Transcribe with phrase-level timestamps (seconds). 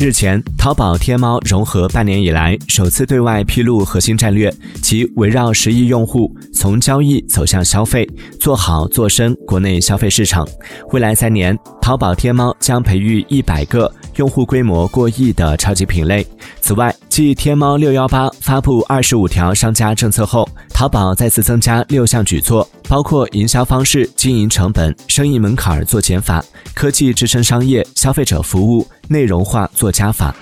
[0.00, 8.08] 日前，淘宝天猫融合半年以来，首次对外披露核心战略，即围绕十亿用户从交易走向消费，
[8.40, 10.48] 做好做深国内消费市场。
[10.92, 16.26] 未来三年，淘宝天猫将培育一百个用户规模过亿的超级品类。
[16.62, 26.44] 此外，继天猫六幺八发布二十五条商家政策后，淘宝再次增加六项举措，包括营销方式、经营成本、生意门槛做减法，
[26.74, 30.34] 科技支撑商业、消费者服务、内容化做加法。